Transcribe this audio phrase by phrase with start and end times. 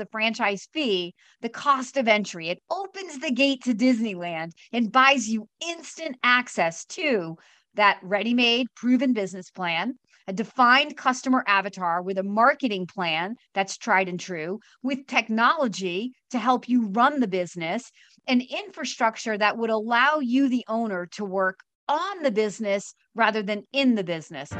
[0.00, 2.48] the franchise fee, the cost of entry.
[2.48, 7.36] It opens the gate to Disneyland and buys you instant access to
[7.74, 9.94] that ready made, proven business plan,
[10.26, 16.38] a defined customer avatar with a marketing plan that's tried and true, with technology to
[16.38, 17.92] help you run the business,
[18.26, 23.64] an infrastructure that would allow you, the owner, to work on the business rather than
[23.72, 24.50] in the business.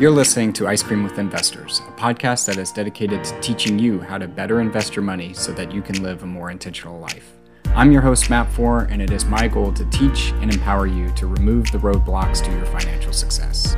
[0.00, 4.00] You're listening to Ice Cream with Investors, a podcast that is dedicated to teaching you
[4.00, 7.34] how to better invest your money so that you can live a more intentional life.
[7.74, 11.10] I'm your host, Matt Four, and it is my goal to teach and empower you
[11.16, 13.76] to remove the roadblocks to your financial success.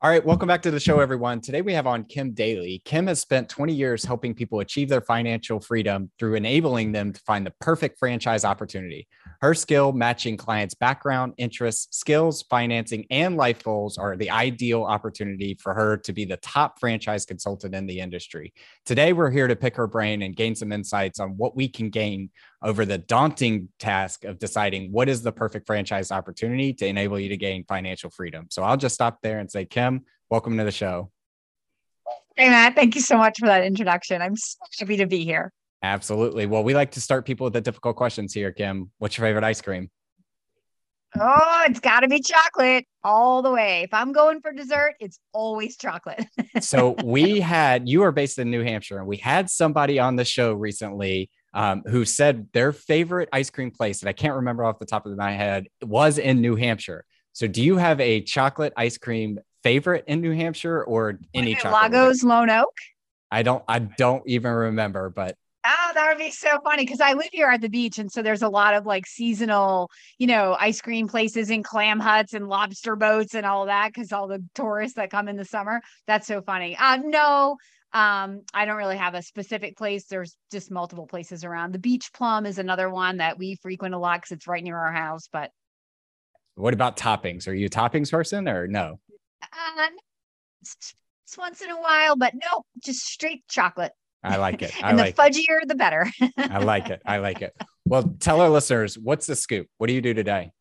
[0.00, 1.42] All right, welcome back to the show, everyone.
[1.42, 2.80] Today we have on Kim Daly.
[2.86, 7.20] Kim has spent 20 years helping people achieve their financial freedom through enabling them to
[7.20, 9.06] find the perfect franchise opportunity.
[9.40, 15.56] Her skill matching clients' background, interests, skills, financing, and life goals are the ideal opportunity
[15.58, 18.52] for her to be the top franchise consultant in the industry.
[18.84, 21.88] Today, we're here to pick her brain and gain some insights on what we can
[21.88, 22.28] gain
[22.62, 27.30] over the daunting task of deciding what is the perfect franchise opportunity to enable you
[27.30, 28.46] to gain financial freedom.
[28.50, 31.10] So I'll just stop there and say, Kim, welcome to the show.
[32.36, 34.20] Hey, Matt, thank you so much for that introduction.
[34.20, 35.50] I'm so happy to be here.
[35.82, 36.46] Absolutely.
[36.46, 38.90] Well, we like to start people with the difficult questions here, Kim.
[38.98, 39.90] What's your favorite ice cream?
[41.18, 43.82] Oh, it's got to be chocolate all the way.
[43.82, 46.24] If I'm going for dessert, it's always chocolate.
[46.60, 50.24] so we had you are based in New Hampshire, and we had somebody on the
[50.24, 54.78] show recently um, who said their favorite ice cream place that I can't remember off
[54.78, 57.04] the top of my head was in New Hampshire.
[57.32, 61.90] So, do you have a chocolate ice cream favorite in New Hampshire or any chocolate?
[61.90, 62.74] Lagos Lone Oak.
[63.32, 63.64] I don't.
[63.66, 67.48] I don't even remember, but Oh, that would be so funny because I live here
[67.48, 71.06] at the beach, and so there's a lot of like seasonal, you know, ice cream
[71.06, 75.10] places and clam huts and lobster boats and all that because all the tourists that
[75.10, 75.82] come in the summer.
[76.06, 76.76] That's so funny.
[76.78, 77.56] Uh, no,
[77.92, 80.06] um, I don't really have a specific place.
[80.06, 81.72] There's just multiple places around.
[81.72, 84.78] The Beach Plum is another one that we frequent a lot because it's right near
[84.78, 85.28] our house.
[85.30, 85.50] But
[86.54, 87.48] what about toppings?
[87.48, 88.98] Are you a toppings person or no?
[89.42, 89.88] Uh,
[90.62, 90.94] it's,
[91.24, 93.92] it's once in a while, but no, just straight chocolate.
[94.22, 94.72] I like it.
[94.82, 96.06] I and like the fudgier, the better.
[96.36, 97.00] I like it.
[97.04, 97.54] I like it.
[97.86, 99.66] Well, tell our listeners what's the scoop?
[99.78, 100.52] What do you do today?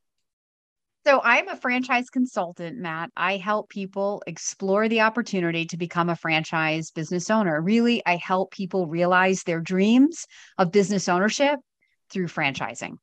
[1.06, 3.12] So, I'm a franchise consultant, Matt.
[3.16, 7.62] I help people explore the opportunity to become a franchise business owner.
[7.62, 10.26] Really, I help people realize their dreams
[10.58, 11.60] of business ownership
[12.10, 12.96] through franchising.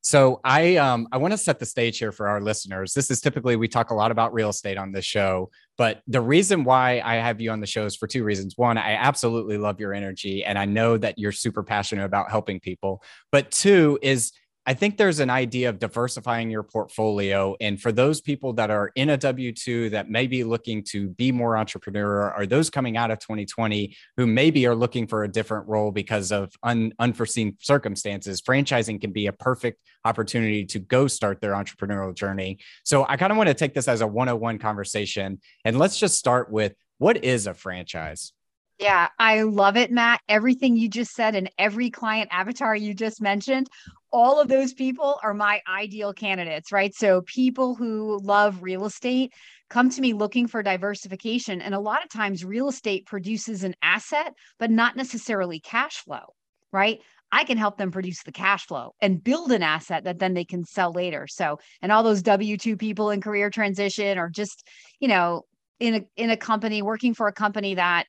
[0.00, 2.92] So I um I want to set the stage here for our listeners.
[2.94, 6.20] This is typically we talk a lot about real estate on this show, but the
[6.20, 8.54] reason why I have you on the show is for two reasons.
[8.56, 12.60] One, I absolutely love your energy and I know that you're super passionate about helping
[12.60, 13.02] people.
[13.32, 14.32] But two is
[14.68, 17.56] I think there's an idea of diversifying your portfolio.
[17.58, 21.08] And for those people that are in a W 2 that may be looking to
[21.08, 25.28] be more entrepreneur, or those coming out of 2020 who maybe are looking for a
[25.28, 31.06] different role because of un- unforeseen circumstances, franchising can be a perfect opportunity to go
[31.06, 32.58] start their entrepreneurial journey.
[32.84, 35.40] So I kind of want to take this as a 101 conversation.
[35.64, 38.34] And let's just start with what is a franchise?
[38.78, 40.20] Yeah, I love it, Matt.
[40.28, 43.68] Everything you just said and every client avatar you just mentioned,
[44.12, 46.94] all of those people are my ideal candidates, right?
[46.94, 49.32] So people who love real estate
[49.68, 51.60] come to me looking for diversification.
[51.60, 56.34] And a lot of times, real estate produces an asset, but not necessarily cash flow,
[56.72, 57.00] right?
[57.32, 60.44] I can help them produce the cash flow and build an asset that then they
[60.44, 61.26] can sell later.
[61.28, 64.66] So, and all those W 2 people in career transition or just,
[65.00, 65.42] you know,
[65.80, 68.06] in a in a company working for a company that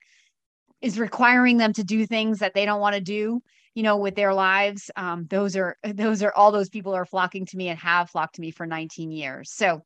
[0.81, 3.41] is requiring them to do things that they don't want to do
[3.79, 4.91] you know with their lives.
[4.95, 8.35] Um, those are those are all those people are flocking to me and have flocked
[8.35, 9.51] to me for 19 years.
[9.53, 9.81] So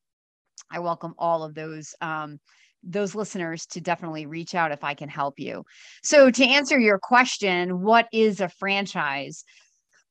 [0.72, 2.40] i welcome all of those um,
[2.84, 5.64] those listeners to definitely reach out if i can help you.
[6.04, 9.44] So to answer your question what is a franchise?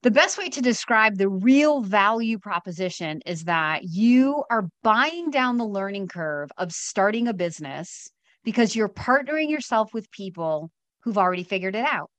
[0.03, 5.59] The best way to describe the real value proposition is that you are buying down
[5.59, 8.10] the learning curve of starting a business
[8.44, 10.70] because you're partnering yourself with people
[11.03, 12.10] who've already figured it out.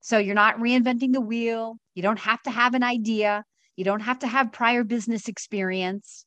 [0.00, 1.76] So you're not reinventing the wheel.
[1.94, 3.44] You don't have to have an idea.
[3.76, 6.24] You don't have to have prior business experience.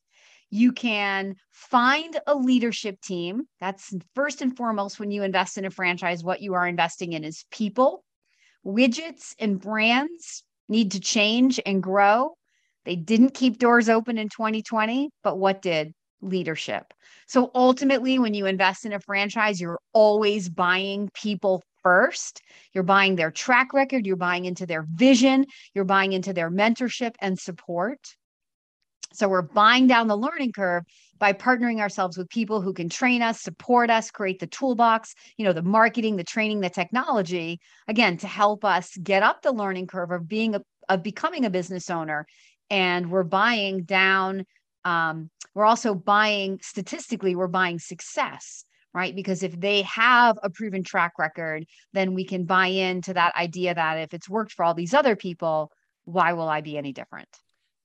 [0.50, 3.42] You can find a leadership team.
[3.60, 7.24] That's first and foremost when you invest in a franchise, what you are investing in
[7.24, 8.04] is people,
[8.64, 12.36] widgets, and brands need to change and grow.
[12.84, 15.92] They didn't keep doors open in 2020, but what did?
[16.24, 16.92] Leadership.
[17.26, 22.40] So ultimately, when you invest in a franchise, you're always buying people first.
[22.72, 27.14] You're buying their track record, you're buying into their vision, you're buying into their mentorship
[27.20, 27.98] and support.
[29.12, 30.82] So we're buying down the learning curve
[31.18, 35.44] by partnering ourselves with people who can train us, support us, create the toolbox, you
[35.44, 39.86] know, the marketing, the training, the technology, again, to help us get up the learning
[39.86, 42.26] curve of being a of becoming a business owner.
[42.70, 44.44] And we're buying down,
[44.84, 48.64] um, we're also buying statistically, we're buying success
[48.94, 49.14] right?
[49.14, 53.74] Because if they have a proven track record, then we can buy into that idea
[53.74, 55.72] that if it's worked for all these other people,
[56.04, 57.28] why will I be any different?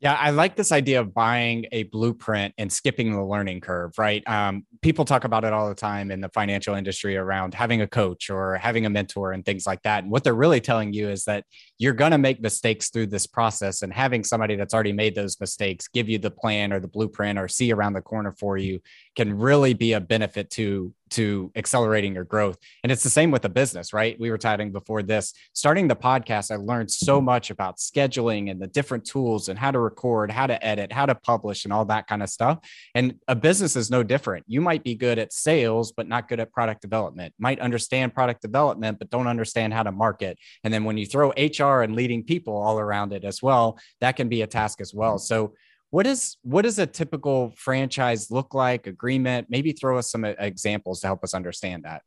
[0.01, 4.25] Yeah, I like this idea of buying a blueprint and skipping the learning curve, right?
[4.29, 7.87] Um, people talk about it all the time in the financial industry around having a
[7.87, 10.03] coach or having a mentor and things like that.
[10.03, 11.43] And what they're really telling you is that
[11.79, 15.39] you're going to make mistakes through this process, and having somebody that's already made those
[15.39, 18.81] mistakes give you the plan or the blueprint or see around the corner for you
[19.15, 22.57] can really be a benefit to to accelerating your growth.
[22.83, 24.19] And it's the same with the business, right?
[24.19, 25.33] We were chatting before this.
[25.53, 29.71] Starting the podcast, I learned so much about scheduling and the different tools and how
[29.71, 32.59] to record, how to edit, how to publish, and all that kind of stuff.
[32.95, 34.45] And a business is no different.
[34.47, 38.41] You might be good at sales, but not good at product development, might understand product
[38.41, 40.37] development, but don't understand how to market.
[40.63, 44.15] And then when you throw HR and leading people all around it as well, that
[44.15, 45.17] can be a task as well.
[45.17, 45.53] So
[45.91, 49.47] what is what does a typical franchise look like agreement?
[49.49, 52.03] Maybe throw us some uh, examples to help us understand that.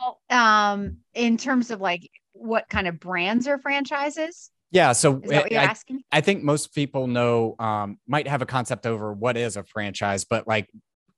[0.00, 4.50] Well, um in terms of like what kind of brands are franchises?
[4.70, 5.76] Yeah so I,
[6.10, 10.24] I, think most people know um, might have a concept over what is a franchise
[10.24, 10.68] but like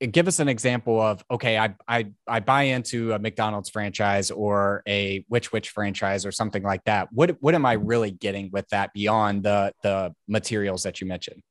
[0.01, 4.83] give us an example of okay I, I i buy into a mcdonald's franchise or
[4.87, 7.09] a which which franchise or something like that.
[7.13, 11.43] What what am i really getting with that beyond the the materials that you mentioned?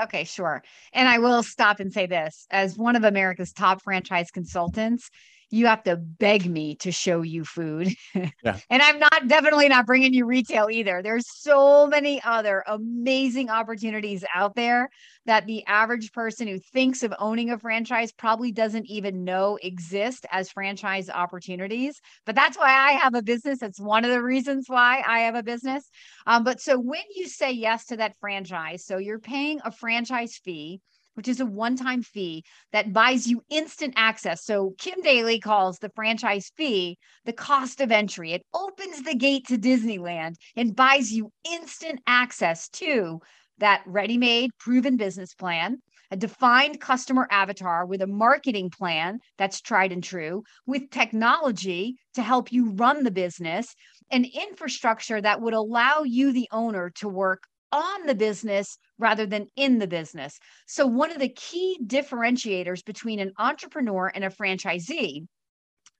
[0.00, 0.62] Okay sure.
[0.92, 2.46] And i will stop and say this.
[2.50, 5.10] As one of america's top franchise consultants
[5.50, 7.94] you have to beg me to show you food.
[8.42, 8.58] Yeah.
[8.70, 11.02] and I'm not definitely not bringing you retail either.
[11.02, 14.88] There's so many other amazing opportunities out there
[15.26, 20.24] that the average person who thinks of owning a franchise probably doesn't even know exist
[20.30, 22.00] as franchise opportunities.
[22.24, 23.58] But that's why I have a business.
[23.58, 25.88] That's one of the reasons why I have a business.
[26.26, 30.40] Um, but so when you say yes to that franchise, so you're paying a franchise
[30.42, 30.80] fee
[31.14, 34.44] which is a one time fee that buys you instant access.
[34.44, 38.32] So Kim Daly calls the franchise fee the cost of entry.
[38.32, 43.20] It opens the gate to Disneyland and buys you instant access to
[43.58, 45.80] that ready made, proven business plan,
[46.10, 52.22] a defined customer avatar with a marketing plan that's tried and true, with technology to
[52.22, 53.74] help you run the business,
[54.10, 59.46] an infrastructure that would allow you, the owner, to work on the business rather than
[59.56, 60.38] in the business.
[60.66, 65.26] So, one of the key differentiators between an entrepreneur and a franchisee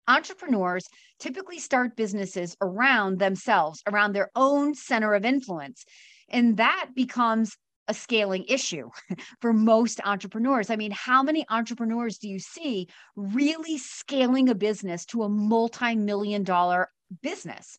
[0.09, 0.87] entrepreneurs
[1.21, 5.85] typically start businesses around themselves, around their own center of influence.
[6.29, 7.57] And that becomes
[7.89, 8.89] a scaling issue
[9.41, 10.71] for most entrepreneurs.
[10.71, 15.95] I mean, how many entrepreneurs do you see really scaling a business to a multi
[15.97, 16.91] million dollar
[17.23, 17.79] business?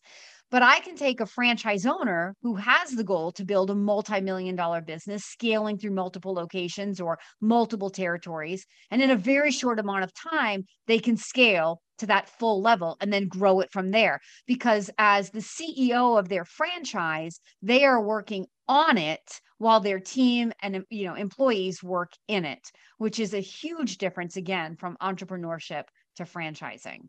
[0.52, 4.20] But I can take a franchise owner who has the goal to build a multi
[4.20, 8.66] million dollar business, scaling through multiple locations or multiple territories.
[8.90, 12.98] And in a very short amount of time, they can scale to that full level
[13.00, 14.20] and then grow it from there.
[14.46, 20.52] Because as the CEO of their franchise, they are working on it while their team
[20.60, 25.84] and you know employees work in it which is a huge difference again from entrepreneurship
[26.16, 27.00] to franchising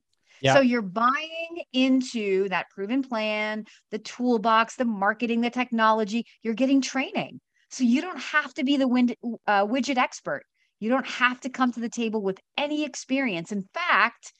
[0.51, 6.25] So you're buying into that proven plan, the toolbox, the marketing, the technology.
[6.41, 7.39] You're getting training.
[7.69, 9.15] So you don't have to be the wind,
[9.47, 10.43] uh, widget expert.
[10.79, 13.53] You don't have to come to the table with any experience.
[13.53, 14.33] In fact,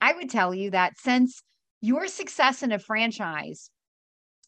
[0.00, 1.42] I would tell you that since
[1.80, 3.68] your success in a franchise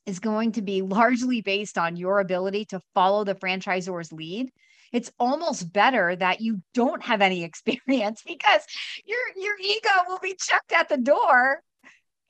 [0.07, 4.51] is going to be largely based on your ability to follow the franchisor's lead,
[4.95, 8.63] it's almost better that you don't have any experience because
[9.05, 11.61] your your ego will be chucked at the door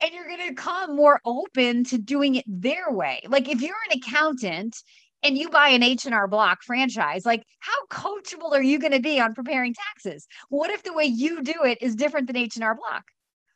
[0.01, 3.21] and you're going to come more open to doing it their way.
[3.27, 4.75] Like if you're an accountant
[5.23, 9.19] and you buy an H&R Block franchise, like how coachable are you going to be
[9.21, 10.27] on preparing taxes?
[10.49, 13.05] What if the way you do it is different than H&R Block?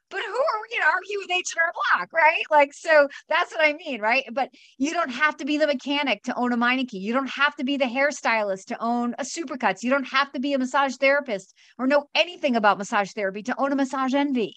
[0.09, 2.43] But who are we to argue with H&R Block, right?
[2.49, 4.23] Like, so that's what I mean, right?
[4.31, 6.93] But you don't have to be the mechanic to own a Meineke.
[6.93, 9.83] You don't have to be the hairstylist to own a Supercuts.
[9.83, 13.55] You don't have to be a massage therapist or know anything about massage therapy to
[13.59, 14.55] own a Massage Envy.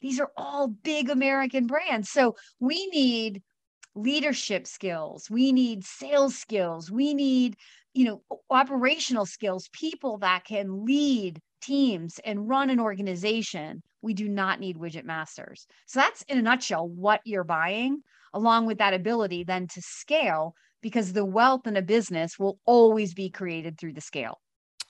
[0.00, 2.10] These are all big American brands.
[2.10, 3.42] So we need
[3.94, 5.30] leadership skills.
[5.30, 6.90] We need sales skills.
[6.90, 7.56] We need,
[7.94, 14.28] you know, operational skills, people that can lead teams and run an organization we do
[14.28, 15.66] not need widget masters.
[15.86, 20.54] So that's in a nutshell what you're buying, along with that ability then to scale,
[20.82, 24.38] because the wealth in a business will always be created through the scale.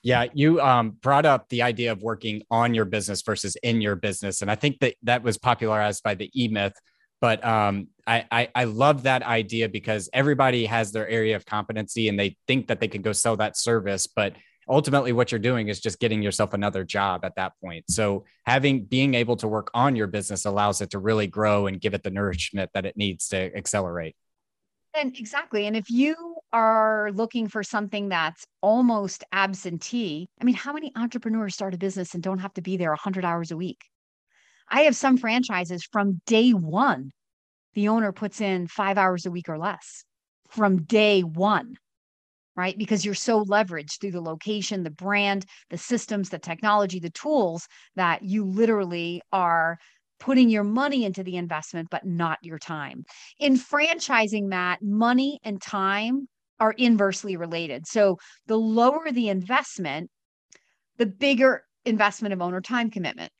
[0.02, 3.96] Yeah, you um, brought up the idea of working on your business versus in your
[3.96, 6.74] business, and I think that that was popularized by the E Myth.
[7.20, 12.08] But um, I, I I love that idea because everybody has their area of competency,
[12.10, 14.34] and they think that they can go sell that service, but
[14.68, 17.84] ultimately what you're doing is just getting yourself another job at that point.
[17.88, 21.80] So having being able to work on your business allows it to really grow and
[21.80, 24.16] give it the nourishment that it needs to accelerate.
[24.94, 25.66] And exactly.
[25.66, 31.54] And if you are looking for something that's almost absentee, I mean, how many entrepreneurs
[31.54, 33.82] start a business and don't have to be there 100 hours a week?
[34.68, 37.10] I have some franchises from day one,
[37.74, 40.04] the owner puts in five hours a week or less
[40.50, 41.74] from day one,
[42.56, 42.76] right?
[42.78, 47.66] Because you're so leveraged through the location, the brand, the systems, the technology, the tools
[47.96, 49.78] that you literally are
[50.20, 53.04] putting your money into the investment, but not your time.
[53.38, 56.28] In franchising, Matt, money and time
[56.60, 57.86] are inversely related.
[57.86, 60.10] So the lower the investment,
[60.98, 63.32] the bigger investment of owner time commitment.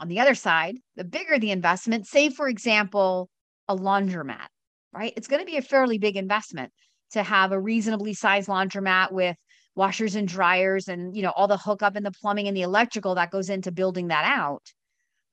[0.00, 3.28] On the other side, the bigger the investment, say, for example,
[3.68, 4.48] a laundromat,
[4.92, 5.12] right?
[5.16, 6.72] It's going to be a fairly big investment
[7.12, 9.36] to have a reasonably sized laundromat with
[9.76, 13.16] washers and dryers and you know all the hookup and the plumbing and the electrical
[13.16, 14.62] that goes into building that out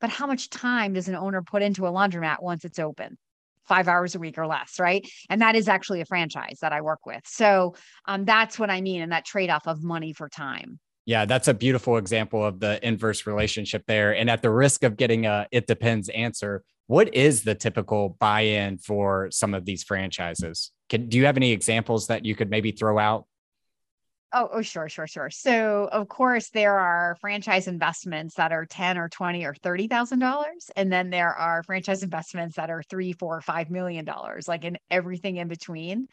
[0.02, 3.18] but how much time does an owner put into a laundromat once it's open?
[3.66, 5.08] Five hours a week or less, right?
[5.30, 7.22] And that is actually a franchise that I work with.
[7.26, 7.76] So
[8.06, 10.80] um, that's what I mean, and that trade off of money for time.
[11.06, 14.16] Yeah, that's a beautiful example of the inverse relationship there.
[14.16, 18.42] And at the risk of getting a it depends answer, what is the typical buy
[18.42, 20.72] in for some of these franchises?
[20.92, 23.26] Can, do you have any examples that you could maybe throw out?
[24.34, 25.30] Oh, oh, sure, sure, sure.
[25.30, 30.20] So, of course, there are franchise investments that are ten or twenty or thirty thousand
[30.20, 34.66] dollars, and then there are franchise investments that are three, four, five million dollars, like
[34.66, 36.10] in everything in between.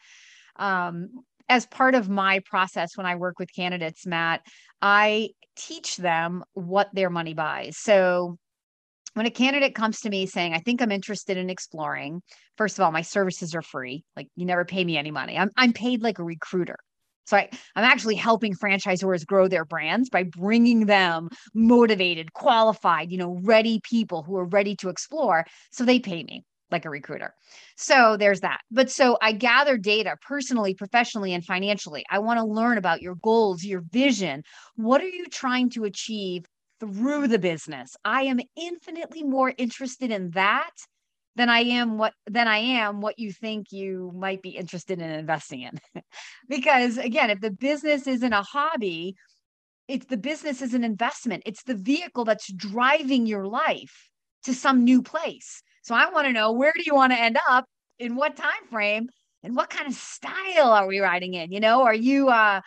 [0.55, 1.09] Um,
[1.49, 4.43] as part of my process when I work with candidates, Matt,
[4.81, 7.75] I teach them what their money buys.
[7.75, 8.37] So,
[9.13, 12.21] when a candidate comes to me saying, I think I'm interested in exploring,
[12.57, 14.03] first of all, my services are free.
[14.15, 15.37] Like you never pay me any money.
[15.37, 16.77] I'm, I'm paid like a recruiter.
[17.25, 23.19] So I, I'm actually helping franchisors grow their brands by bringing them motivated, qualified, you
[23.19, 25.45] know, ready people who are ready to explore.
[25.71, 27.33] So they pay me like a recruiter.
[27.77, 28.61] So there's that.
[28.71, 32.03] But so I gather data personally, professionally, and financially.
[32.09, 34.43] I want to learn about your goals, your vision.
[34.75, 36.45] What are you trying to achieve
[36.79, 37.95] through the business?
[38.03, 40.71] I am infinitely more interested in that
[41.35, 45.09] than I am what than I am what you think you might be interested in
[45.09, 45.79] investing in.
[46.49, 49.15] because again, if the business isn't a hobby,
[49.87, 51.43] it's the business is an investment.
[51.45, 54.09] It's the vehicle that's driving your life
[54.43, 55.61] to some new place.
[55.81, 57.65] So I want to know where do you want to end up
[57.97, 59.09] in what time frame
[59.43, 61.51] and what kind of style are we riding in?
[61.51, 62.61] You know, are you uh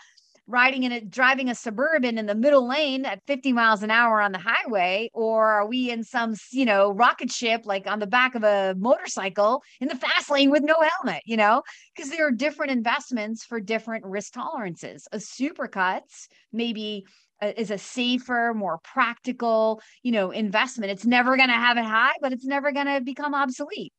[0.47, 4.21] riding in a driving a suburban in the middle lane at 50 miles an hour
[4.21, 5.11] on the highway?
[5.15, 8.75] Or are we in some, you know, rocket ship like on the back of a
[8.79, 11.63] motorcycle in the fast lane with no helmet, you know?
[11.95, 15.07] Because there are different investments for different risk tolerances.
[15.13, 17.05] A supercuts maybe
[17.41, 20.93] uh, is a safer, more practical, you know, investment.
[20.93, 23.93] It's never going to have it high, but it's never going to become obsolete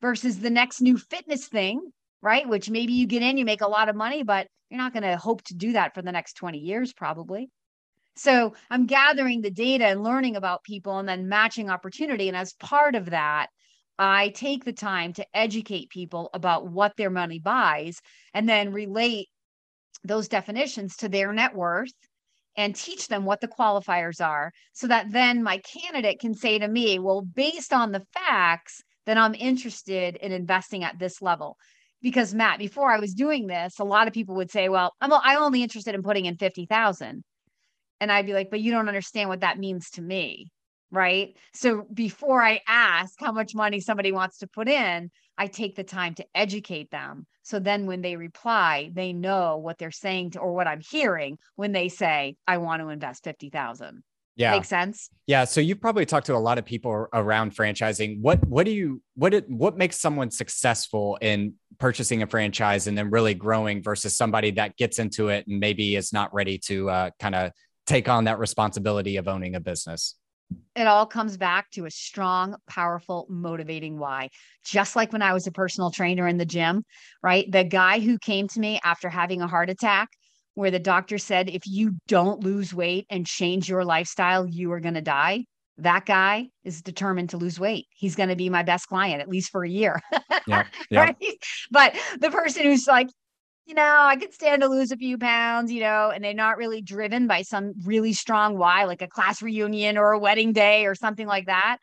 [0.00, 1.80] versus the next new fitness thing
[2.22, 2.48] right?
[2.48, 5.02] Which maybe you get in, you make a lot of money, but you're not going
[5.02, 7.50] to hope to do that for the next 20 years, probably.
[8.16, 12.28] So I'm gathering the data and learning about people and then matching opportunity.
[12.28, 13.48] And as part of that,
[13.98, 18.00] I take the time to educate people about what their money buys
[18.34, 19.28] and then relate
[20.04, 21.92] those definitions to their net worth
[22.56, 26.68] and teach them what the qualifiers are so that then my candidate can say to
[26.68, 31.56] me, well, based on the facts, then I'm interested in investing at this level
[32.06, 35.12] because Matt, before I was doing this, a lot of people would say, well, I'm,
[35.12, 37.24] I'm only interested in putting in 50,000.
[38.00, 40.52] And I'd be like, but you don't understand what that means to me.
[40.92, 41.36] Right.
[41.52, 45.82] So before I ask how much money somebody wants to put in, I take the
[45.82, 47.26] time to educate them.
[47.42, 51.38] So then when they reply, they know what they're saying to, or what I'm hearing
[51.56, 54.04] when they say, I want to invest 50,000.
[54.36, 54.52] Yeah.
[54.52, 55.08] Makes sense.
[55.26, 55.44] Yeah.
[55.44, 58.20] So you've probably talked to a lot of people around franchising.
[58.20, 62.96] What what do you what it what makes someone successful in purchasing a franchise and
[62.96, 66.90] then really growing versus somebody that gets into it and maybe is not ready to
[66.90, 67.50] uh, kind of
[67.86, 70.16] take on that responsibility of owning a business?
[70.76, 74.28] It all comes back to a strong, powerful, motivating why.
[74.64, 76.84] Just like when I was a personal trainer in the gym,
[77.22, 77.50] right?
[77.50, 80.10] The guy who came to me after having a heart attack
[80.56, 84.80] where the doctor said, if you don't lose weight and change your lifestyle, you are
[84.80, 85.44] going to die.
[85.76, 87.86] That guy is determined to lose weight.
[87.90, 90.00] He's going to be my best client, at least for a year.
[90.46, 91.00] Yeah, yeah.
[91.00, 91.16] right?
[91.70, 93.08] But the person who's like,
[93.66, 96.56] you know, I could stand to lose a few pounds, you know, and they're not
[96.56, 100.86] really driven by some really strong why, like a class reunion or a wedding day
[100.86, 101.76] or something like that,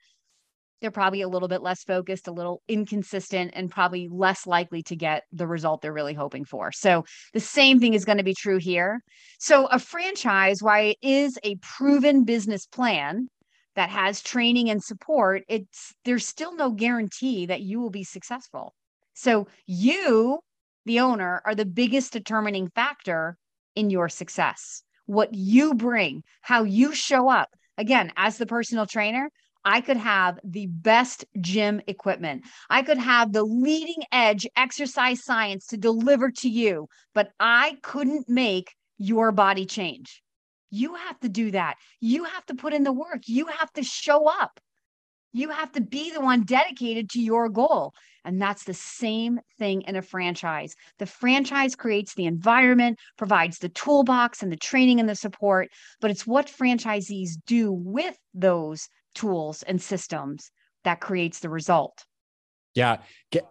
[0.83, 4.95] they're probably a little bit less focused, a little inconsistent, and probably less likely to
[4.95, 6.73] get the result they're really hoping for.
[6.73, 9.01] So the same thing is going to be true here.
[9.39, 13.29] So a franchise, why it is a proven business plan
[13.75, 18.75] that has training and support, it's there's still no guarantee that you will be successful.
[19.13, 20.39] So you
[20.85, 23.37] the owner, are the biggest determining factor
[23.75, 24.83] in your success.
[25.05, 27.49] What you bring, how you show up.
[27.77, 29.29] Again, as the personal trainer,
[29.65, 32.43] I could have the best gym equipment.
[32.69, 38.27] I could have the leading edge exercise science to deliver to you, but I couldn't
[38.27, 40.21] make your body change.
[40.69, 41.75] You have to do that.
[42.01, 43.21] You have to put in the work.
[43.27, 44.59] You have to show up.
[45.31, 47.93] You have to be the one dedicated to your goal.
[48.23, 50.75] And that's the same thing in a franchise.
[50.99, 56.11] The franchise creates the environment, provides the toolbox and the training and the support, but
[56.11, 60.51] it's what franchisees do with those tools and systems
[60.83, 62.05] that creates the result.
[62.75, 62.97] Yeah.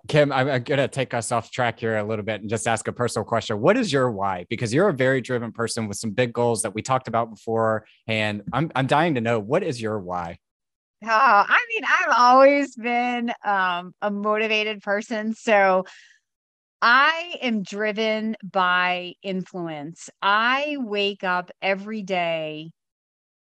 [0.09, 2.89] Kim, I'm going to take us off track here a little bit and just ask
[2.89, 3.61] a personal question.
[3.61, 4.47] What is your why?
[4.51, 7.87] Because you're a very driven person with some big goals that we talked about before.
[8.09, 10.39] And I'm, I'm dying to know what is your why?
[11.05, 15.35] Oh, I mean, I've always been um, a motivated person.
[15.35, 15.85] So
[16.81, 20.11] I am driven by influence.
[20.21, 22.73] I wake up every day.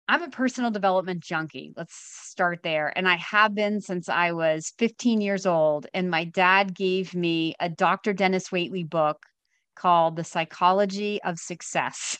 [0.10, 1.74] I'm a personal development junkie.
[1.76, 2.94] Let's start there.
[2.96, 5.88] And I have been since I was 15 years old.
[5.94, 8.14] And my dad gave me a Dr.
[8.14, 9.18] Dennis Waitley book
[9.76, 12.18] called The Psychology of Success.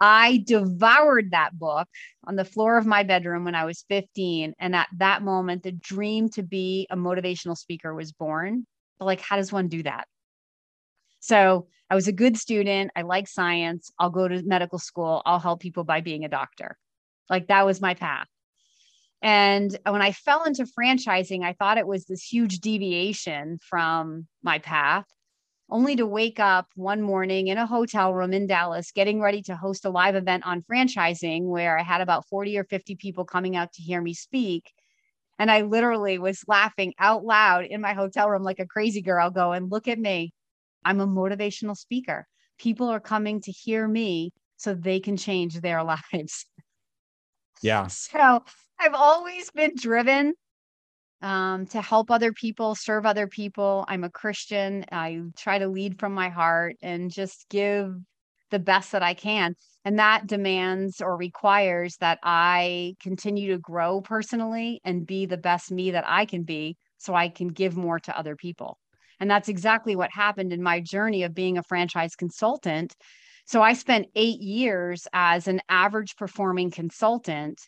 [0.00, 1.88] I devoured that book
[2.24, 4.54] on the floor of my bedroom when I was 15.
[4.58, 8.66] And at that moment, the dream to be a motivational speaker was born.
[8.98, 10.06] But like, how does one do that?
[11.20, 12.90] So I was a good student.
[12.96, 13.90] I like science.
[13.98, 15.22] I'll go to medical school.
[15.24, 16.76] I'll help people by being a doctor.
[17.30, 18.26] Like, that was my path.
[19.20, 24.58] And when I fell into franchising, I thought it was this huge deviation from my
[24.58, 25.04] path
[25.70, 29.56] only to wake up one morning in a hotel room in Dallas, getting ready to
[29.56, 33.54] host a live event on franchising where I had about 40 or 50 people coming
[33.54, 34.72] out to hear me speak.
[35.38, 39.30] And I literally was laughing out loud in my hotel room like a crazy girl,
[39.30, 40.32] going, Look at me.
[40.84, 42.26] I'm a motivational speaker.
[42.58, 46.46] People are coming to hear me so they can change their lives.
[47.62, 47.88] Yeah.
[48.10, 48.44] So
[48.80, 50.34] I've always been driven
[51.20, 53.84] um, to help other people, serve other people.
[53.88, 54.84] I'm a Christian.
[54.92, 57.94] I try to lead from my heart and just give
[58.50, 59.56] the best that I can.
[59.84, 65.70] And that demands or requires that I continue to grow personally and be the best
[65.70, 68.78] me that I can be so I can give more to other people.
[69.20, 72.94] And that's exactly what happened in my journey of being a franchise consultant.
[73.46, 77.60] So I spent eight years as an average performing consultant.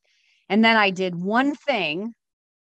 [0.49, 2.15] And then I did one thing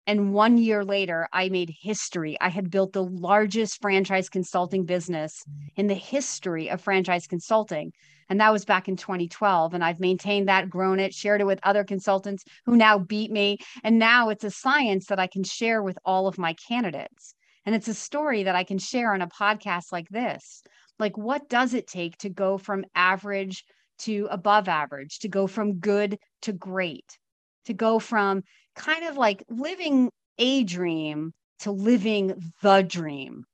[0.07, 2.35] and one year later, I made history.
[2.41, 5.43] I had built the largest franchise consulting business
[5.75, 7.93] in the history of franchise consulting.
[8.27, 9.73] And that was back in 2012.
[9.73, 13.59] And I've maintained that, grown it, shared it with other consultants who now beat me.
[13.83, 17.35] And now it's a science that I can share with all of my candidates.
[17.65, 20.63] And it's a story that I can share on a podcast like this.
[20.99, 23.63] Like, what does it take to go from average
[23.99, 27.17] to above average, to go from good to great,
[27.65, 28.43] to go from
[28.75, 33.45] kind of like living a dream to living the dream.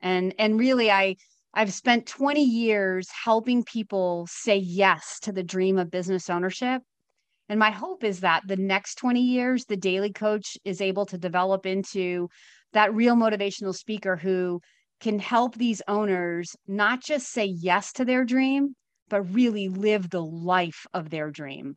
[0.00, 1.16] And and really I
[1.54, 6.82] I've spent 20 years helping people say yes to the dream of business ownership.
[7.48, 11.18] And my hope is that the next 20 years, the daily coach is able to
[11.18, 12.28] develop into
[12.72, 14.60] that real motivational speaker who
[15.00, 18.74] can help these owners not just say yes to their dream,
[19.08, 21.76] but really live the life of their dream.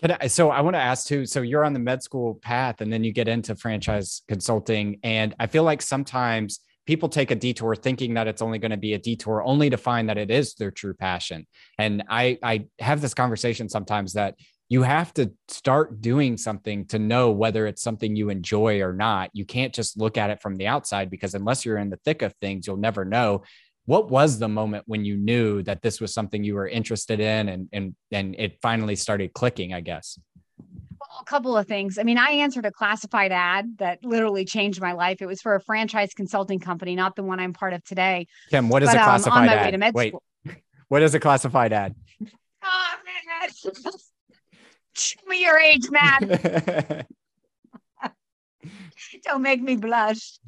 [0.00, 1.26] Can I, so I want to ask too.
[1.26, 5.34] So you're on the med school path, and then you get into franchise consulting, and
[5.38, 8.94] I feel like sometimes people take a detour thinking that it's only going to be
[8.94, 11.46] a detour, only to find that it is their true passion.
[11.78, 14.34] And I I have this conversation sometimes that
[14.68, 19.30] you have to start doing something to know whether it's something you enjoy or not.
[19.34, 22.22] You can't just look at it from the outside because unless you're in the thick
[22.22, 23.42] of things, you'll never know.
[23.86, 27.50] What was the moment when you knew that this was something you were interested in
[27.50, 30.18] and and and it finally started clicking i guess?
[30.58, 31.98] Well, a couple of things.
[31.98, 35.20] I mean i answered a classified ad that literally changed my life.
[35.20, 38.26] It was for a franchise consulting company not the one i'm part of today.
[38.48, 39.94] Kim what is but, a um, classified um, ad?
[39.94, 40.08] wait.
[40.08, 40.22] school.
[40.88, 41.94] what is a classified ad?
[42.66, 43.92] Oh man
[44.94, 47.06] show me your age man
[49.24, 50.38] don't make me blush.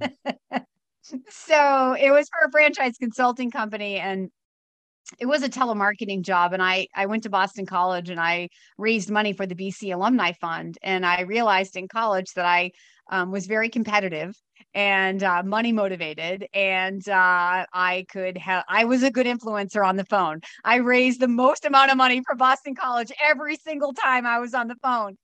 [1.28, 4.30] So it was for a franchise consulting company and
[5.20, 9.08] it was a telemarketing job and I I went to Boston College and I raised
[9.08, 12.72] money for the BC Alumni Fund and I realized in college that I
[13.08, 14.34] um, was very competitive
[14.74, 19.96] and uh, money motivated and uh, I could have I was a good influencer on
[19.96, 20.40] the phone.
[20.64, 24.54] I raised the most amount of money for Boston College every single time I was
[24.54, 25.16] on the phone.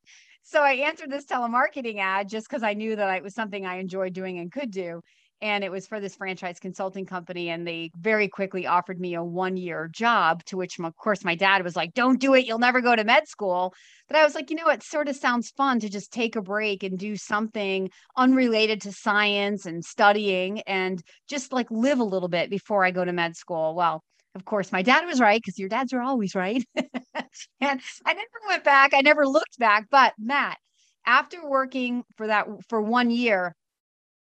[0.42, 3.76] So I answered this telemarketing ad just because I knew that it was something I
[3.76, 5.02] enjoyed doing and could do
[5.42, 9.22] and it was for this franchise consulting company and they very quickly offered me a
[9.22, 12.58] one year job to which of course my dad was like don't do it you'll
[12.58, 13.74] never go to med school
[14.08, 16.42] but i was like you know it sort of sounds fun to just take a
[16.42, 22.28] break and do something unrelated to science and studying and just like live a little
[22.28, 24.02] bit before i go to med school well
[24.34, 26.64] of course, my dad was right because your dads are always right.
[26.74, 28.94] and I never went back.
[28.94, 29.88] I never looked back.
[29.90, 30.56] But Matt,
[31.04, 33.54] after working for that for one year,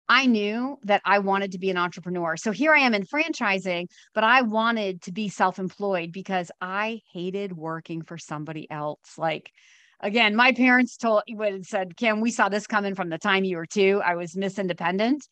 [0.09, 2.37] I knew that I wanted to be an entrepreneur.
[2.37, 7.01] So here I am in franchising, but I wanted to be self employed because I
[7.13, 9.17] hated working for somebody else.
[9.17, 9.51] Like,
[9.99, 13.57] again, my parents told would said, Kim, we saw this coming from the time you
[13.57, 14.01] were two.
[14.03, 15.27] I was Miss Independent.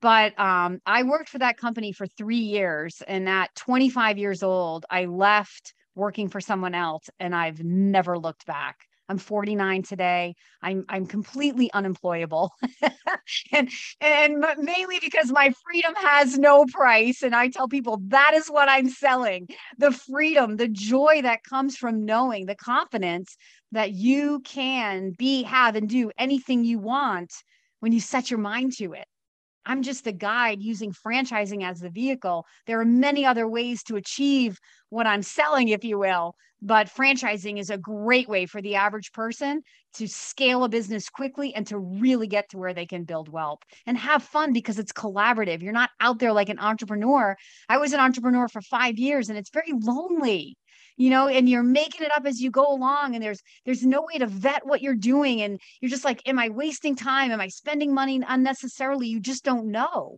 [0.00, 3.02] But um, I worked for that company for three years.
[3.06, 8.46] And at 25 years old, I left working for someone else and I've never looked
[8.46, 8.76] back.
[9.08, 10.34] I'm 49 today.
[10.62, 12.52] I'm I'm completely unemployable.
[13.52, 18.48] and and mainly because my freedom has no price and I tell people that is
[18.48, 19.48] what I'm selling.
[19.78, 23.36] The freedom, the joy that comes from knowing, the confidence
[23.72, 27.32] that you can be have and do anything you want
[27.80, 29.06] when you set your mind to it.
[29.66, 32.46] I'm just the guide using franchising as the vehicle.
[32.66, 34.58] There are many other ways to achieve
[34.90, 36.36] what I'm selling, if you will,
[36.66, 39.62] but franchising is a great way for the average person
[39.94, 43.60] to scale a business quickly and to really get to where they can build wealth
[43.86, 45.62] and have fun because it's collaborative.
[45.62, 47.36] You're not out there like an entrepreneur.
[47.68, 50.56] I was an entrepreneur for five years and it's very lonely
[50.96, 54.02] you know and you're making it up as you go along and there's there's no
[54.02, 57.40] way to vet what you're doing and you're just like am i wasting time am
[57.40, 60.16] i spending money unnecessarily you just don't know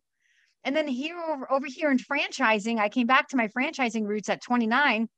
[0.64, 4.28] and then here over, over here in franchising i came back to my franchising roots
[4.28, 5.08] at 29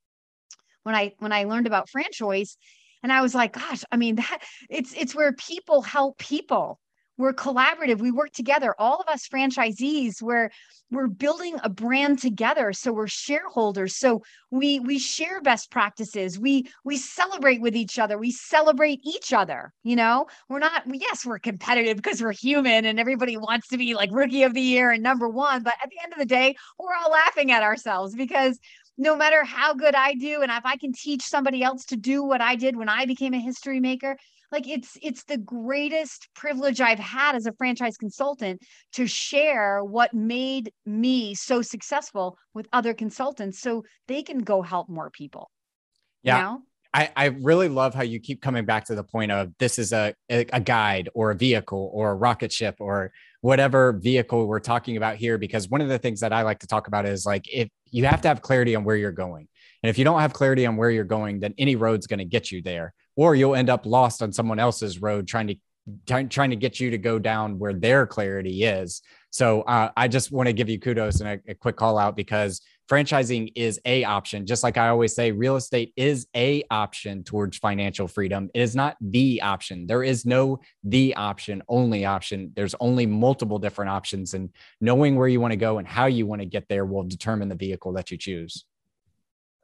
[0.84, 2.56] when i when i learned about franchise
[3.02, 6.80] and i was like gosh i mean that it's it's where people help people.
[7.18, 7.98] We're collaborative.
[8.00, 8.74] We work together.
[8.78, 10.50] All of us franchisees we're
[10.90, 12.72] we're building a brand together.
[12.72, 13.96] So we're shareholders.
[13.96, 16.38] So we we share best practices.
[16.38, 18.16] We we celebrate with each other.
[18.16, 20.26] We celebrate each other you know?
[20.48, 24.44] We're not yes we're competitive because we're human and everybody wants to be like rookie
[24.44, 27.10] of the year and number one but at the end of the day we're all
[27.10, 28.58] laughing at ourselves because
[28.98, 32.22] no matter how good I do, and if I can teach somebody else to do
[32.22, 34.16] what I did when I became a history maker,
[34.52, 38.60] like it's it's the greatest privilege i've had as a franchise consultant
[38.92, 44.88] to share what made me so successful with other consultants so they can go help
[44.88, 45.50] more people
[46.22, 46.62] yeah you know?
[46.92, 49.92] I, I really love how you keep coming back to the point of this is
[49.92, 54.96] a, a guide or a vehicle or a rocket ship or whatever vehicle we're talking
[54.96, 57.44] about here because one of the things that I like to talk about is like
[57.46, 59.48] if you have to have clarity on where you're going.
[59.82, 62.24] And if you don't have clarity on where you're going, then any road's going to
[62.24, 65.56] get you there or you'll end up lost on someone else's road trying to
[66.06, 69.02] trying to get you to go down where their clarity is.
[69.30, 72.16] So uh, I just want to give you kudos and a, a, quick call out
[72.16, 74.46] because franchising is a option.
[74.46, 78.50] Just like I always say, real estate is a option towards financial freedom.
[78.52, 79.86] It is not the option.
[79.86, 82.52] There is no the option, only option.
[82.56, 84.50] There's only multiple different options, and
[84.80, 87.48] knowing where you want to go and how you want to get there will determine
[87.48, 88.64] the vehicle that you choose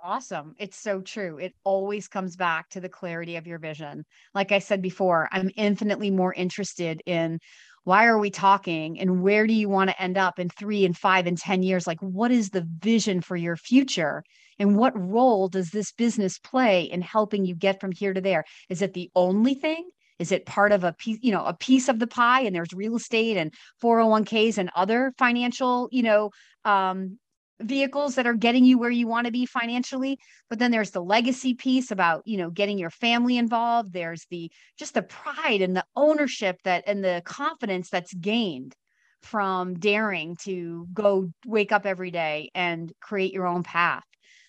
[0.07, 0.55] awesome.
[0.59, 1.39] It's so true.
[1.39, 4.05] It always comes back to the clarity of your vision.
[4.35, 7.41] Like I said before, I'm infinitely more interested in
[7.87, 10.97] why are we talking and where do you want to end up in three and
[10.97, 11.87] five and 10 years?
[11.87, 14.25] Like, what is the vision for your future?
[14.59, 18.45] And what role does this business play in helping you get from here to there?
[18.69, 19.89] Is it the only thing?
[20.19, 22.41] Is it part of a piece, you know, a piece of the pie?
[22.41, 26.31] And there's real estate and 401ks and other financial, you know,
[26.65, 27.21] um,
[27.61, 31.03] vehicles that are getting you where you want to be financially but then there's the
[31.03, 33.93] legacy piece about you know getting your family involved.
[33.93, 38.75] There's the just the pride and the ownership that and the confidence that's gained
[39.23, 44.05] from daring to go wake up every day and create your own path.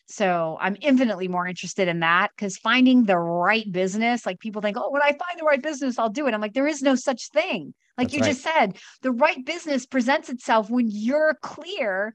[0.09, 4.77] So i'm infinitely more interested in that because finding the right business like people think
[4.77, 6.33] oh when i find the right business i'll do it.
[6.33, 7.73] I'm like there is no such thing.
[7.97, 8.29] Like That's you right.
[8.29, 12.13] just said the right business presents itself when you're clear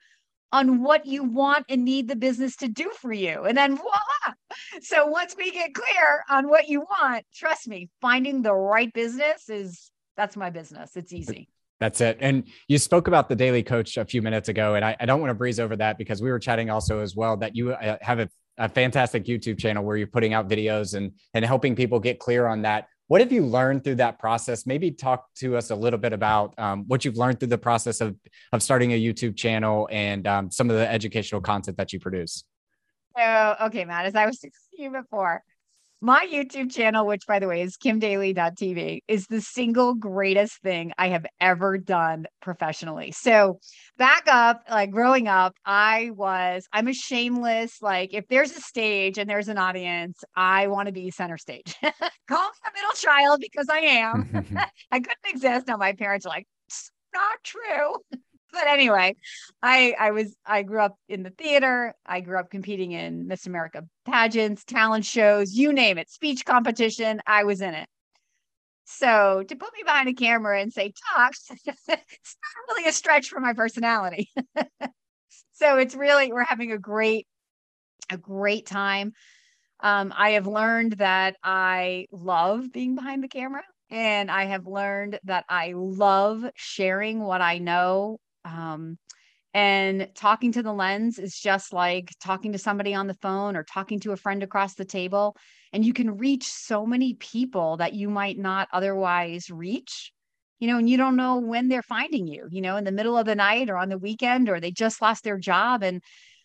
[0.53, 3.45] on what you want and need the business to do for you.
[3.45, 4.35] And then voila.
[4.83, 9.49] So once we get clear on what you want, trust me, finding the right business
[9.49, 10.95] is that's my business.
[10.97, 11.49] It's easy.
[11.81, 12.19] That's it.
[12.21, 15.21] And you spoke about the Daily Coach a few minutes ago, and I, I don't
[15.21, 17.97] want to breeze over that because we were chatting also as well that you uh,
[18.01, 21.99] have a, a fantastic YouTube channel where you're putting out videos and and helping people
[21.99, 22.87] get clear on that.
[23.13, 24.65] What have you learned through that process?
[24.65, 28.01] Maybe talk to us a little bit about um, what you've learned through the process
[28.01, 28.17] of
[28.53, 32.45] of starting a YouTube channel and um, some of the educational content that you produce.
[33.19, 34.07] Oh, okay, Matt.
[34.07, 34.43] As I was
[34.79, 35.45] saying before,
[36.03, 41.09] my YouTube channel, which by the way is kimdaly.tv, is the single greatest thing I
[41.09, 43.13] have ever done professionally.
[43.13, 43.61] So,
[43.97, 49.17] back up, like growing up, I was, I'm a shameless, like, if there's a stage
[49.17, 51.77] and there's an audience, I want to be center stage.
[51.83, 54.29] Call me a middle child because I am.
[54.91, 55.69] I couldn't exist.
[55.69, 56.47] Now, my parents are like,
[57.15, 58.21] not true
[58.53, 59.17] but anyway,
[59.63, 61.95] I I was I grew up in the theater.
[62.07, 67.21] I grew up competing in Miss America pageants, talent shows, you name it, speech competition.
[67.27, 67.89] I was in it.
[68.85, 73.29] So to put me behind a camera and say talk, it's not really a stretch
[73.29, 74.29] for my personality.
[75.53, 77.27] so it's really we're having a great
[78.11, 79.13] a great time.
[79.81, 83.63] Um, I have learned that I love being behind the camera.
[83.91, 88.99] And I have learned that I love sharing what I know um,
[89.55, 93.65] and talking to the lens is just like talking to somebody on the phone or
[93.65, 95.37] talking to a friend across the table.
[95.73, 100.13] And you can reach so many people that you might not otherwise reach,
[100.59, 103.19] you know, and you don't know when they're finding you, you know, in the middle
[103.19, 105.83] of the night or on the weekend, or they just lost their job.
[105.83, 106.03] And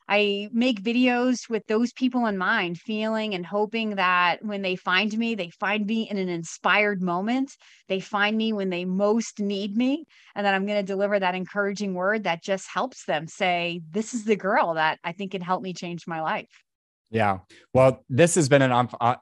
[0.10, 5.16] I make videos with those people in mind, feeling and hoping that when they find
[5.18, 7.52] me, they find me in an inspired moment.
[7.90, 10.06] They find me when they most need me.
[10.36, 14.14] And that I'm going to deliver that encouraging word that just helps them say, This
[14.14, 16.48] is the girl that I think can help me change my life.
[17.10, 17.40] Yeah.
[17.74, 18.72] Well, this has been an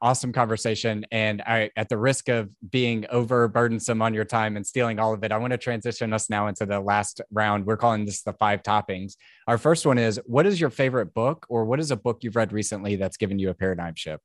[0.02, 1.06] awesome conversation.
[1.12, 5.24] And I, at the risk of being overburdensome on your time and stealing all of
[5.24, 7.66] it, I want to transition us now into the last round.
[7.66, 9.18] We're calling this the five toppings.
[9.48, 12.36] Our first one is what is your favorite book or what is a book you've
[12.36, 14.24] read recently that's given you a paradigm shift?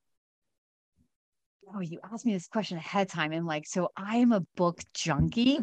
[1.75, 3.33] Oh, you asked me this question ahead of time.
[3.33, 5.59] And like, so I am a book junkie.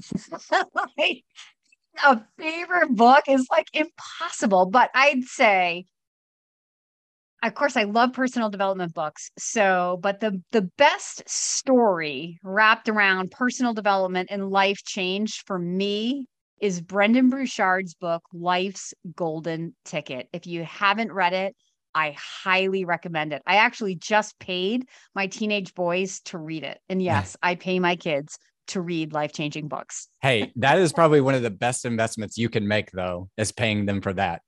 [2.05, 5.85] a favorite book is like impossible, but I'd say
[7.47, 13.31] of course i love personal development books so but the the best story wrapped around
[13.31, 16.25] personal development and life change for me
[16.59, 20.27] is Brendon Burchard's book life's golden ticket.
[20.33, 21.55] If you haven't read it
[21.95, 23.41] i highly recommend it.
[23.47, 26.79] I actually just paid my teenage boys to read it.
[26.89, 30.09] And yes i pay my kids to read life changing books.
[30.21, 33.85] Hey that is probably one of the best investments you can make though is paying
[33.85, 34.41] them for that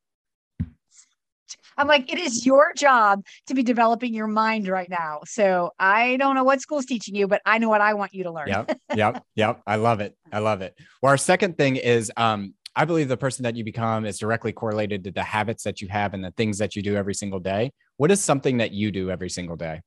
[1.79, 5.21] I'm like, it is your job to be developing your mind right now.
[5.25, 8.23] So I don't know what school's teaching you, but I know what I want you
[8.25, 8.49] to learn.
[8.49, 8.77] yep.
[8.93, 9.23] Yep.
[9.35, 9.61] Yep.
[9.65, 10.15] I love it.
[10.31, 10.75] I love it.
[11.01, 14.51] Well, our second thing is um, I believe the person that you become is directly
[14.51, 17.39] correlated to the habits that you have and the things that you do every single
[17.39, 17.71] day.
[17.95, 19.81] What is something that you do every single day?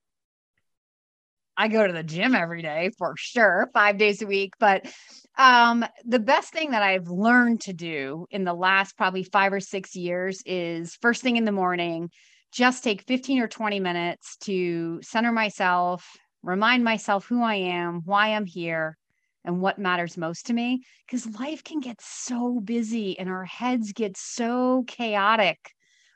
[1.57, 4.55] I go to the gym every day for sure, five days a week.
[4.59, 4.87] But
[5.37, 9.61] um, the best thing that I've learned to do in the last probably five or
[9.61, 12.11] six years is first thing in the morning,
[12.53, 16.07] just take 15 or 20 minutes to center myself,
[16.43, 18.97] remind myself who I am, why I'm here,
[19.45, 20.83] and what matters most to me.
[21.07, 25.59] Because life can get so busy and our heads get so chaotic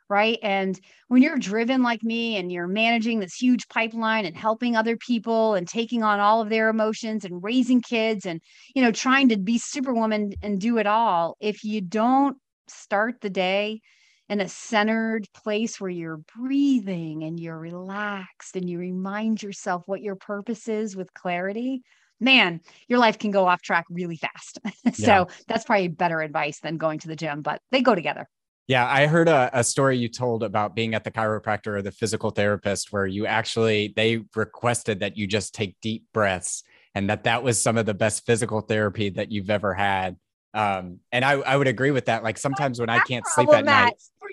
[0.08, 0.38] right?
[0.42, 4.96] And when you're driven like me and you're managing this huge pipeline and helping other
[4.96, 8.40] people and taking on all of their emotions and raising kids and,
[8.74, 12.36] you know, trying to be superwoman and do it all, if you don't
[12.68, 13.80] start the day
[14.28, 20.02] in a centered place where you're breathing and you're relaxed and you remind yourself what
[20.02, 21.82] your purpose is with clarity,
[22.20, 24.58] man, your life can go off track really fast.
[24.94, 25.24] so yeah.
[25.46, 28.28] that's probably better advice than going to the gym, but they go together.
[28.68, 31.92] Yeah, I heard a, a, story you told about being at the chiropractor or the
[31.92, 37.24] physical therapist where you actually they requested that you just take deep breaths and that
[37.24, 40.16] that was some of the best physical therapy that you've ever had.
[40.52, 42.24] Um, and I, I would agree with that.
[42.24, 43.94] Like sometimes when I can't sleep at night.
[44.18, 44.28] For,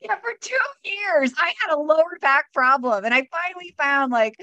[0.00, 4.34] yeah, for two years I had a lower back problem, and I finally found like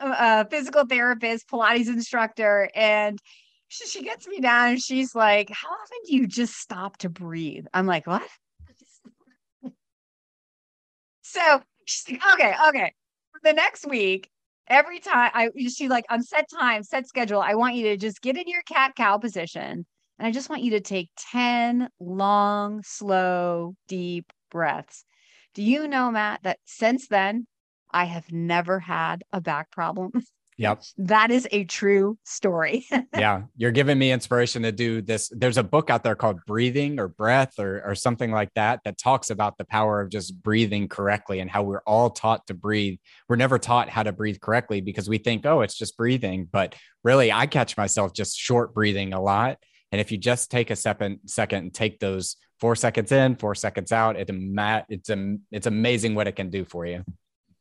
[0.00, 3.20] a, a physical therapist, Pilates instructor, and
[3.68, 7.08] she, she gets me down and she's like, "How often do you just stop to
[7.08, 8.22] breathe?" I'm like, "What?"
[11.30, 11.62] So
[12.34, 12.92] okay, okay.
[13.44, 14.28] The next week,
[14.66, 18.20] every time I she like on set time, set schedule, I want you to just
[18.20, 19.86] get in your cat cow position.
[20.18, 25.04] And I just want you to take 10 long, slow, deep breaths.
[25.54, 27.46] Do you know, Matt, that since then
[27.92, 30.10] I have never had a back problem?
[30.60, 30.82] Yep.
[30.98, 32.84] That is a true story.
[33.14, 33.44] yeah.
[33.56, 35.32] You're giving me inspiration to do this.
[35.34, 38.98] There's a book out there called Breathing or Breath or, or something like that that
[38.98, 42.98] talks about the power of just breathing correctly and how we're all taught to breathe.
[43.26, 46.46] We're never taught how to breathe correctly because we think, oh, it's just breathing.
[46.52, 49.56] But really, I catch myself just short breathing a lot.
[49.92, 53.54] And if you just take a second, second and take those four seconds in, four
[53.54, 54.28] seconds out, it,
[54.90, 55.10] it's,
[55.50, 57.02] it's amazing what it can do for you.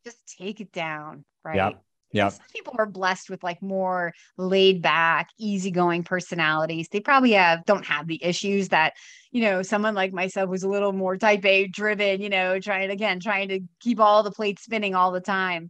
[0.04, 1.24] Just take it down.
[1.46, 1.56] Right.
[1.56, 1.82] Yep.
[2.12, 2.30] Yeah.
[2.30, 6.88] Some people are blessed with like more laid back, easygoing personalities.
[6.90, 8.94] They probably have don't have the issues that,
[9.32, 12.90] you know, someone like myself was a little more type A driven, you know, trying
[12.90, 15.70] again, trying to keep all the plates spinning all the time.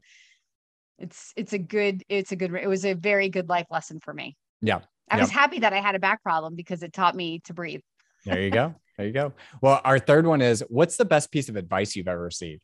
[0.98, 4.14] It's it's a good, it's a good, it was a very good life lesson for
[4.14, 4.38] me.
[4.62, 4.80] Yeah.
[5.10, 5.22] I yeah.
[5.22, 7.82] was happy that I had a back problem because it taught me to breathe.
[8.26, 8.76] there you go.
[8.98, 9.32] There you go.
[9.62, 12.64] Well, our third one is what's the best piece of advice you've ever received?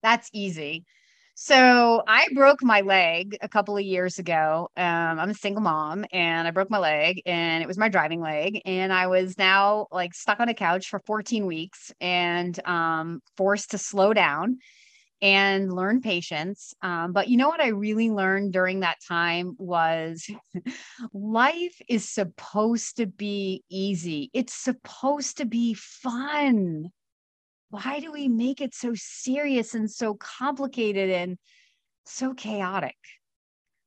[0.00, 0.84] That's easy.
[1.36, 4.68] So I broke my leg a couple of years ago.
[4.76, 8.20] Um, I'm a single mom and I broke my leg and it was my driving
[8.20, 8.60] leg.
[8.64, 13.72] And I was now like stuck on a couch for 14 weeks and um, forced
[13.72, 14.58] to slow down
[15.20, 16.72] and learn patience.
[16.82, 20.28] Um, but you know what I really learned during that time was
[21.12, 26.92] life is supposed to be easy, it's supposed to be fun
[27.74, 31.38] why do we make it so serious and so complicated and
[32.06, 32.96] so chaotic?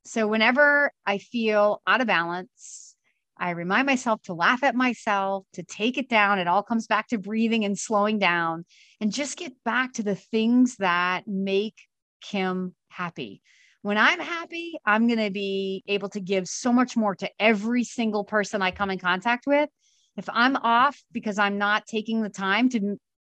[0.03, 2.95] So, whenever I feel out of balance,
[3.37, 6.39] I remind myself to laugh at myself, to take it down.
[6.39, 8.65] It all comes back to breathing and slowing down
[8.99, 11.75] and just get back to the things that make
[12.21, 13.41] Kim happy.
[13.83, 17.85] When I'm happy, I'm going to be able to give so much more to every
[17.85, 19.69] single person I come in contact with.
[20.17, 22.97] If I'm off because I'm not taking the time to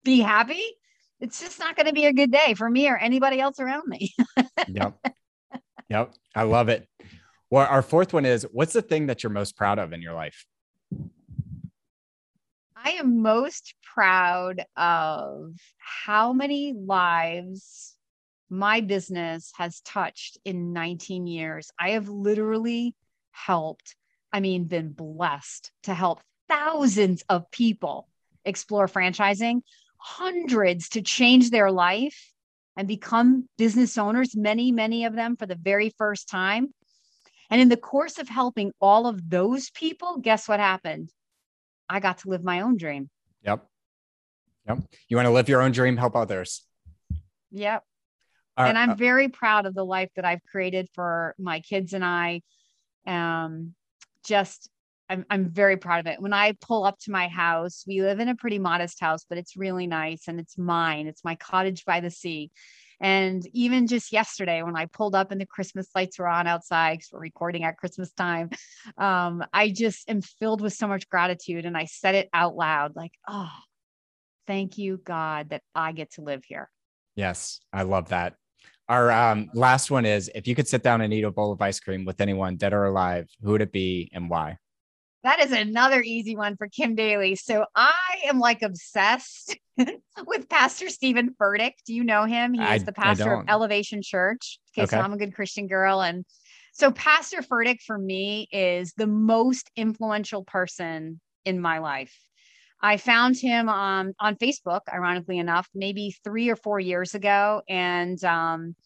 [0.09, 0.65] be happy,
[1.21, 3.87] it's just not going to be a good day for me or anybody else around
[3.87, 4.15] me.
[4.69, 4.99] yep.
[5.91, 6.15] Yep.
[6.35, 6.89] I love it.
[7.51, 10.15] Well, our fourth one is what's the thing that you're most proud of in your
[10.15, 10.47] life?
[12.75, 17.95] I am most proud of how many lives
[18.49, 21.71] my business has touched in 19 years.
[21.79, 22.95] I have literally
[23.33, 23.95] helped,
[24.33, 28.09] I mean, been blessed to help thousands of people
[28.47, 29.61] explore franchising
[29.99, 32.33] hundreds to change their life
[32.77, 36.73] and become business owners, many, many of them for the very first time.
[37.51, 41.11] And in the course of helping all of those people, guess what happened?
[41.89, 43.09] I got to live my own dream.
[43.43, 43.67] Yep.
[44.69, 44.79] Yep.
[45.09, 46.63] You want to live your own dream, help others.
[47.51, 47.83] Yep.
[48.57, 51.95] Uh, and I'm uh, very proud of the life that I've created for my kids
[51.95, 52.43] and I.
[53.07, 53.75] Um,
[54.25, 54.69] just
[55.09, 56.21] I'm, I'm very proud of it.
[56.21, 59.39] When I pull up to my house, we live in a pretty modest house, but
[59.39, 61.07] it's really nice and it's mine.
[61.07, 62.51] It's my cottage by the sea.
[63.01, 66.99] And even just yesterday, when I pulled up and the Christmas lights were on outside,
[66.99, 68.51] because we're recording at Christmas time,
[68.97, 71.65] um, I just am filled with so much gratitude.
[71.65, 73.51] And I said it out loud like, oh,
[74.49, 76.71] thank you, God, that I get to live here.
[77.15, 78.35] Yes, I love that.
[78.89, 81.61] Our um, last one is if you could sit down and eat a bowl of
[81.61, 84.57] ice cream with anyone, dead or alive, who would it be and why?
[85.25, 87.35] That is another easy one for Kim Daly.
[87.35, 89.57] So I am like obsessed
[90.27, 91.73] with Pastor Stephen Furtick.
[91.87, 92.55] Do you know him?
[92.55, 94.61] He is the pastor of Elevation Church.
[94.73, 96.01] Okay, okay, so I'm a good Christian girl.
[96.01, 96.25] And
[96.73, 102.15] so Pastor Furtick for me is the most influential person in my life.
[102.81, 107.63] I found him um, on Facebook, ironically enough, maybe three or four years ago.
[107.69, 108.77] And um,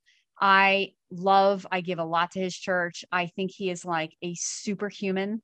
[0.40, 3.05] I love, I give a lot to his church.
[3.12, 5.42] I think he is like a superhuman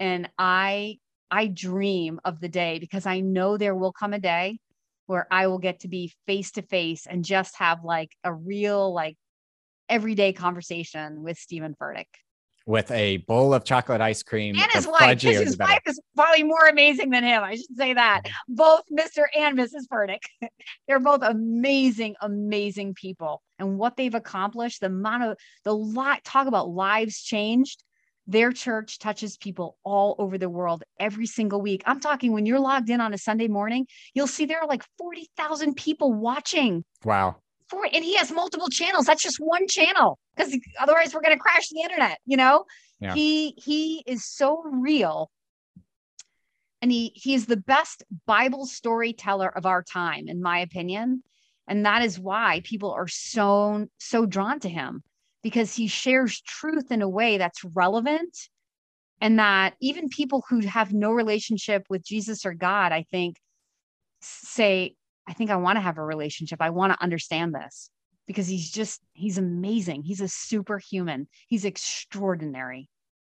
[0.00, 0.98] and i
[1.30, 4.58] i dream of the day because i know there will come a day
[5.06, 8.92] where i will get to be face to face and just have like a real
[8.92, 9.16] like
[9.88, 12.06] everyday conversation with Stephen Furtick
[12.66, 15.20] with a bowl of chocolate ice cream and his wife.
[15.20, 17.42] His wife is probably more amazing than him.
[17.42, 18.22] I should say that.
[18.48, 19.24] Both Mr.
[19.36, 19.88] and Mrs.
[19.92, 20.20] Furtick.
[20.86, 23.42] They're both amazing, amazing people.
[23.58, 27.82] And what they've accomplished, the amount of the lot talk about lives changed.
[28.30, 31.82] Their church touches people all over the world every single week.
[31.84, 34.84] I'm talking when you're logged in on a Sunday morning, you'll see there are like
[34.98, 36.84] 40,000 people watching.
[37.04, 37.38] Wow.
[37.68, 39.06] For, and he has multiple channels.
[39.06, 42.66] That's just one channel because otherwise we're going to crash the internet, you know?
[43.00, 43.14] Yeah.
[43.14, 45.28] He he is so real
[46.80, 51.22] and he he is the best bible storyteller of our time in my opinion
[51.66, 55.02] and that is why people are so so drawn to him
[55.42, 58.36] because he shares truth in a way that's relevant
[59.20, 63.36] and that even people who have no relationship with Jesus or God, I think,
[64.20, 64.94] say,
[65.28, 66.60] I think I want to have a relationship.
[66.60, 67.90] I want to understand this
[68.26, 70.02] because he's just he's amazing.
[70.02, 71.28] He's a superhuman.
[71.48, 72.88] He's extraordinary.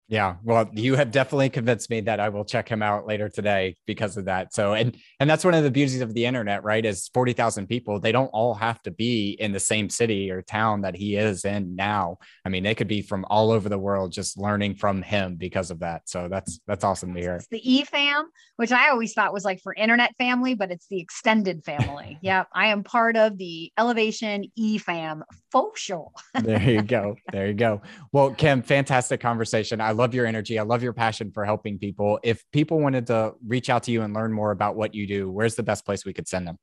[0.08, 3.76] Yeah, well, you have definitely convinced me that I will check him out later today
[3.86, 4.52] because of that.
[4.52, 6.84] So, and and that's one of the beauties of the internet, right?
[6.84, 7.98] Is forty thousand people.
[7.98, 11.44] They don't all have to be in the same city or town that he is
[11.44, 12.18] in now.
[12.44, 15.70] I mean, they could be from all over the world, just learning from him because
[15.70, 16.02] of that.
[16.08, 17.36] So that's that's awesome to hear.
[17.36, 18.26] It's the E fam,
[18.56, 22.18] which I always thought was like for internet family, but it's the extended family.
[22.22, 26.10] yeah, I am part of the Elevation E fam for sure.
[26.34, 27.16] there you go.
[27.32, 27.82] There you go.
[28.12, 29.80] Well, Kim, fantastic conversation.
[29.80, 30.58] I love your energy.
[30.58, 32.18] I love your passion for helping people.
[32.22, 35.30] If people wanted to reach out to you and learn more about what you do,
[35.30, 36.58] where's the best place we could send them?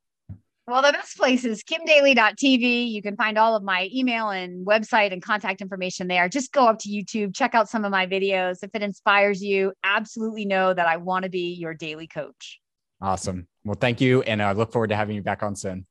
[0.67, 2.91] Well, the best place is kimdaly.tv.
[2.91, 6.30] You can find all of my email and website and contact information there.
[6.30, 8.57] Just go up to YouTube, check out some of my videos.
[8.61, 12.59] If it inspires you, absolutely know that I want to be your daily coach.
[13.01, 13.47] Awesome.
[13.63, 14.21] Well, thank you.
[14.21, 15.88] And I look forward to having you back on soon.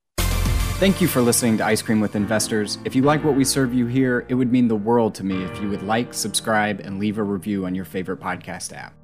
[0.79, 2.79] Thank you for listening to Ice Cream with Investors.
[2.85, 5.43] If you like what we serve you here, it would mean the world to me
[5.43, 8.98] if you would like, subscribe, and leave a review on your favorite podcast app.